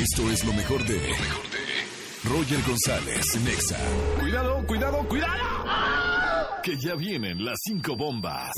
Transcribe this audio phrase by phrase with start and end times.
[0.00, 1.00] Esto es lo mejor de.
[2.24, 3.78] Roger González, Nexa.
[4.20, 5.34] Cuidado, cuidado, cuidado.
[6.62, 8.52] Que ya vienen las cinco bombas.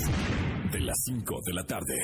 [0.73, 1.97] De las 5 de la tarde.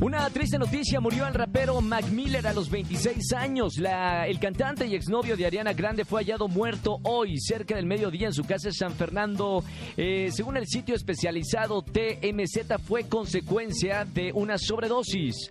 [0.00, 3.78] Una triste noticia, murió el rapero Mac Miller a los 26 años.
[3.78, 8.28] La- el cantante y exnovio de Ariana Grande fue hallado muerto hoy, cerca del mediodía,
[8.28, 9.64] en su casa en San Fernando.
[9.96, 15.50] Eh, según el sitio especializado TMZ, fue consecuencia de una sobredosis.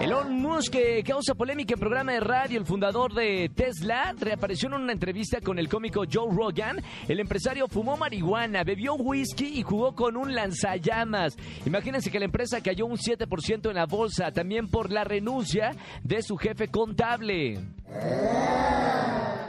[0.00, 2.58] Elon Musk que causa polémica en programa de radio.
[2.58, 6.80] El fundador de Tesla reapareció en una entrevista con el cómico Joe Rogan.
[7.08, 11.36] El empresario fumó marihuana, bebió whisky y jugó con un lanzallamas.
[11.66, 15.72] Imagínense que la empresa cayó un 7% en la bolsa, también por la renuncia
[16.04, 17.58] de su jefe contable.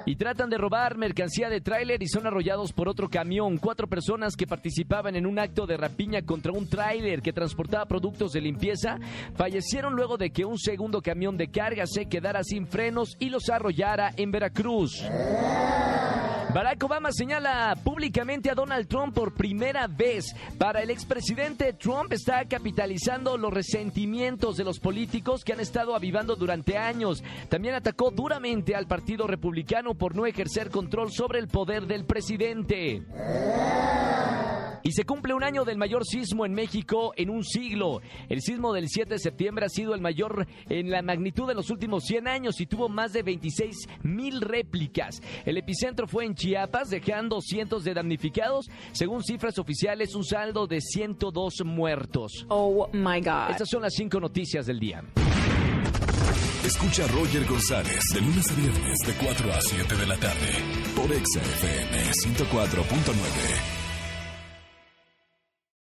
[0.10, 3.60] Y tratan de robar mercancía de tráiler y son arrollados por otro camión.
[3.60, 8.32] Cuatro personas que participaban en un acto de rapiña contra un tráiler que transportaba productos
[8.32, 8.98] de limpieza
[9.36, 13.50] fallecieron luego de que un segundo camión de carga se quedara sin frenos y los
[13.52, 15.06] arrollara en Veracruz.
[16.54, 20.34] Barack Obama señala públicamente a Donald Trump por primera vez.
[20.58, 26.36] Para el expresidente, Trump está capitalizando los resentimientos de los políticos que han estado avivando
[26.36, 27.24] durante años.
[27.50, 33.04] También atacó duramente al Partido Republicano por no ejercer control sobre el poder del presidente.
[34.84, 38.02] Y se cumple un año del mayor sismo en México en un siglo.
[38.28, 41.70] El sismo del 7 de septiembre ha sido el mayor en la magnitud de los
[41.70, 45.22] últimos 100 años y tuvo más de 26 mil réplicas.
[45.46, 48.70] El epicentro fue en Chiapas, dejando cientos de damnificados.
[48.92, 52.46] Según cifras oficiales, un saldo de 102 muertos.
[52.50, 53.52] Oh my God.
[53.52, 55.04] Estas son las cinco noticias del día.
[56.66, 60.52] Escucha a Roger González de lunes a viernes de 4 a 7 de la tarde.
[60.96, 63.79] Por Exa FM 104.9.